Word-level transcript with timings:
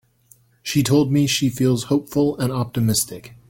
She 0.63 0.81
told 0.81 1.11
me 1.11 1.27
she 1.27 1.49
feels 1.51 1.83
hopeful 1.83 2.35
and 2.39 2.51
optimistic. 2.51 3.35